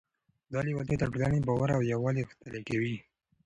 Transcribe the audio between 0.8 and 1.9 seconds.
د ټولنې باور او